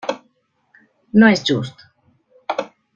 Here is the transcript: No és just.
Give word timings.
No 1.23 1.31
és 1.37 1.45
just. 1.53 1.87